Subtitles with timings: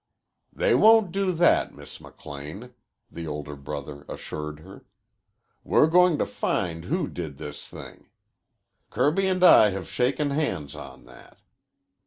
[0.51, 2.73] "They won't do that, Miss McLean,"
[3.11, 4.83] the older brother assured her.
[5.63, 8.09] "We're going to find who did this thing.
[8.89, 11.41] Kirby and I have shaken hands on that.